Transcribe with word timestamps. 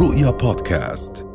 رؤيا 0.00 0.30
بودكاست. 0.30 1.26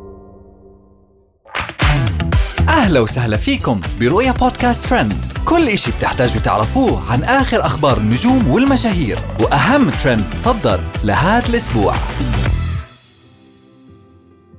أهلا 2.70 3.00
وسهلا 3.00 3.38
فيكم 3.38 3.82
برؤيا 4.00 4.32
بودكاست 4.32 4.86
ترند. 4.86 5.14
كل 5.46 5.68
إشي 5.68 5.92
بتحتاجوا 5.92 6.42
تعرفوه 6.42 7.12
عن 7.12 7.24
آخر 7.24 7.66
أخبار 7.66 7.98
النجوم 7.98 8.52
والمشاهير 8.52 9.20
وأهم 9.40 9.90
ترند 9.90 10.26
صدر 10.44 10.80
لهذا 11.04 11.50
الأسبوع. 11.50 11.94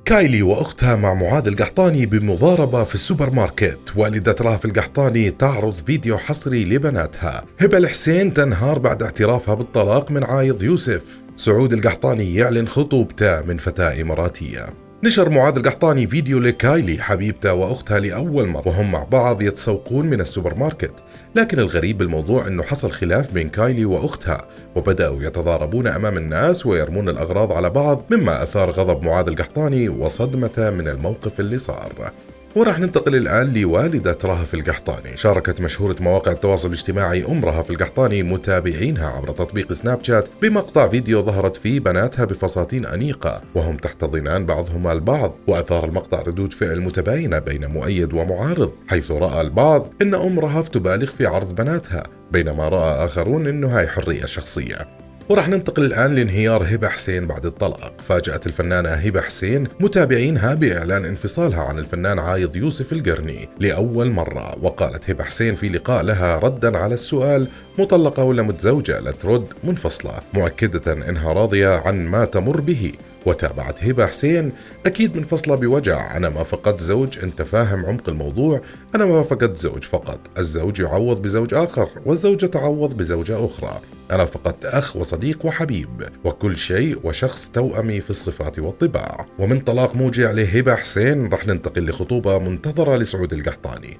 كايلي 0.05 0.43
وأختها 0.43 0.97
مع 0.97 1.15
معاذ 1.15 1.47
القحطاني 1.47 2.07
بمضاربة 2.07 2.85
في 2.85 2.95
السوبر 2.95 3.31
ماركت 3.31 3.93
والدة 3.97 4.37
رهف 4.41 4.65
القحطاني 4.65 5.31
تعرض 5.31 5.75
فيديو 5.87 6.19
حصري 6.19 6.65
لبناتها. 6.65 7.45
هبة 7.61 7.79
الحسين 7.79 8.35
تنهار 8.35 8.79
بعد 8.79 9.03
اعترافها 9.03 9.55
بالطلاق 9.55 10.11
من 10.11 10.25
عايض 10.25 10.63
يوسف. 10.63 11.26
سعود 11.37 11.73
القحطاني 11.73 12.35
يعلن 12.35 12.69
خطوبته 12.69 13.41
من 13.41 13.57
فتاة 13.57 14.03
إماراتية 14.03 14.67
نشر 15.05 15.31
معاذ 15.31 15.57
القحطاني 15.57 16.07
فيديو 16.07 16.39
لكايلي 16.39 17.03
حبيبته 17.03 17.55
وأختها 17.55 18.01
لأول 18.01 18.47
مرة 18.47 18.69
وهم 18.69 18.93
مع 18.93 19.03
بعض 19.03 19.43
يتسوقون 19.43 20.07
من 20.07 20.21
السوبر 20.21 20.55
ماركت، 20.55 20.93
لكن 21.35 21.59
الغريب 21.59 21.99
بالموضوع 21.99 22.47
إنه 22.47 22.63
حصل 22.63 22.91
خلاف 22.91 23.33
بين 23.33 23.49
كايلي 23.49 23.85
وأختها 23.85 24.49
وبدأوا 24.77 25.23
يتضاربون 25.23 25.87
أمام 25.87 26.17
الناس 26.17 26.67
ويرمون 26.67 27.09
الأغراض 27.09 27.53
على 27.53 27.71
بعض 27.71 28.05
مما 28.11 28.43
أثار 28.43 28.71
غضب 28.71 29.03
معاذ 29.03 29.27
القحطاني 29.27 29.89
وصدمته 29.89 30.71
من 30.71 30.89
الموقف 30.89 31.41
اللي 31.41 31.59
صار. 31.59 32.13
وراح 32.57 32.79
ننتقل 32.79 33.17
الآن 33.17 33.53
لوالدة 33.55 34.19
رهف 34.25 34.55
القحطاني. 34.55 35.17
شاركت 35.17 35.61
مشهورة 35.61 35.97
مواقع 36.01 36.33
التواصل 36.33 36.69
الاجتماعي 36.69 37.25
أم 37.25 37.45
رهف 37.45 37.71
القحطاني 37.71 38.23
متابعينها 38.23 39.09
عبر 39.09 39.29
تطبيق 39.29 39.73
سناب 39.73 40.05
شات 40.05 40.29
بمقطع 40.43 40.89
فيديو 40.89 41.23
ظهرت 41.23 41.57
فيه 41.57 41.81
بناتها 41.81 42.25
بفساتين 42.25 42.87
أنيقة 42.87 43.43
وهم 43.55 43.77
تحتضنان 43.77 44.47
بعضهما 44.47 44.93
البعض 44.93 45.35
وأثار 45.47 45.85
المقطع 45.85 46.21
ردود 46.21 46.53
فعل 46.53 46.81
متباينة 46.81 47.39
بين 47.39 47.67
مؤيد 47.67 48.13
ومعارض 48.13 48.73
حيث 48.89 49.11
رأى 49.11 49.41
البعض 49.41 49.93
أن 50.03 50.15
أم 50.15 50.41
رهف 50.41 50.69
تبالغ 50.69 51.07
في 51.07 51.27
عرض 51.27 51.55
بناتها 51.55 52.03
بينما 52.33 52.69
رأى 52.69 53.05
آخرون 53.05 53.47
أنه 53.47 53.79
هاي 53.79 53.87
حرية 53.87 54.27
شخصية. 54.27 55.06
وراح 55.29 55.49
ننتقل 55.49 55.85
الآن 55.85 56.15
لانهيار 56.15 56.75
هبة 56.75 56.89
حسين 56.89 57.27
بعد 57.27 57.47
الطلاق. 57.47 57.93
فاجأت 58.09 58.47
الفنانة 58.47 58.89
هبة 58.89 59.21
حسين 59.21 59.69
متابعينها 59.81 60.55
بإعلان 60.55 61.05
انفصالها 61.05 61.63
عن 61.63 61.79
الفنان 61.79 62.19
عايض 62.19 62.57
يوسف 62.57 62.93
القرني 62.93 63.49
لأول 63.61 64.11
مرة. 64.11 64.57
وقالت 64.63 65.11
هبة 65.11 65.25
حسين 65.25 65.55
في 65.55 65.69
لقاء 65.69 66.03
لها 66.03 66.39
ردا 66.39 66.79
على 66.79 66.95
السؤال 66.95 67.49
مطلقة 67.79 68.25
ولا 68.25 68.43
متزوجة؟ 68.43 69.01
لترد 69.01 69.47
منفصلة. 69.65 70.13
مؤكدة 70.35 70.93
إنها 70.93 71.33
راضية 71.33 71.69
عن 71.69 72.07
ما 72.07 72.25
تمر 72.25 72.61
به. 72.61 72.93
وتابعت 73.27 73.85
هبة 73.85 74.07
حسين. 74.07 74.53
أكيد 74.87 75.17
منفصلة 75.17 75.55
بوجع. 75.55 76.17
أنا 76.17 76.29
ما 76.29 76.43
فقدت 76.43 76.81
زوج. 76.81 77.19
أنت 77.23 77.43
فاهم 77.43 77.87
عمق 77.87 78.09
الموضوع. 78.09 78.61
أنا 78.95 79.05
ما 79.05 79.23
فقدت 79.23 79.57
زوج 79.57 79.85
فقط. 79.85 80.21
الزوج 80.39 80.81
يعوض 80.81 81.23
بزوج 81.23 81.55
آخر 81.55 81.89
والزوجة 82.07 82.47
تعوض 82.47 82.97
بزوجة 82.97 83.45
أخرى. 83.45 83.81
أنا 84.11 84.25
فقدت 84.25 84.65
أخ 84.65 84.97
وصديق 84.97 85.47
وحبيب 85.47 86.09
وكل 86.25 86.57
شيء 86.57 87.01
وشخص 87.05 87.51
توأمي 87.51 88.01
في 88.01 88.11
الصفات 88.11 88.59
والطباع. 88.59 89.27
ومن 89.39 89.61
طلاق 89.61 89.97
موجع 89.97 90.31
لهبة 90.31 90.75
حسين 90.75 91.33
رح 91.33 91.47
ننتقل 91.47 91.89
لخطوبة 91.89 92.39
منتظرة 92.39 92.97
لسعود 92.97 93.33
القحطاني. 93.33 93.99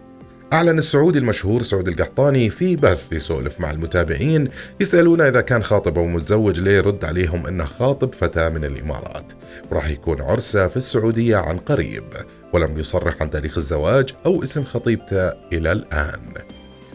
أعلن 0.53 0.79
السعودي 0.79 1.19
المشهور 1.19 1.63
سعود 1.63 1.89
القحطاني 1.89 2.51
في 2.51 2.77
بث 2.77 3.13
يسولف 3.13 3.61
مع 3.61 3.71
المتابعين 3.71 4.49
يسألونه 4.81 5.29
إذا 5.29 5.41
كان 5.41 5.63
خاطب 5.63 5.99
أو 5.99 6.07
متزوج 6.07 6.61
ليه 6.61 6.77
يرد 6.77 7.05
عليهم 7.05 7.47
إنه 7.47 7.65
خاطب 7.65 8.15
فتاة 8.15 8.49
من 8.49 8.65
الإمارات. 8.65 9.33
وراح 9.71 9.89
يكون 9.89 10.21
عرسة 10.23 10.69
في 10.69 10.77
السعودية 10.77 11.37
عن 11.37 11.59
قريب 11.59 12.05
ولم 12.53 12.79
يصرح 12.79 13.23
عن 13.23 13.31
تاريخ 13.31 13.57
الزواج 13.57 14.15
أو 14.27 14.43
اسم 14.43 14.65
خطيبته 14.65 15.29
إلى 15.29 15.73
الآن. 15.73 16.35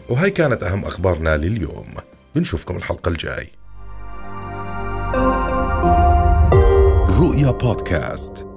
وهي 0.08 0.30
كانت 0.30 0.62
أهم 0.62 0.84
أخبارنا 0.84 1.36
لليوم. 1.36 1.94
بنشوفكم 2.34 2.76
الحلقة 2.76 3.08
الجاي. 3.08 3.50
رؤيا 7.20 7.50
بودكاست. 7.50 8.51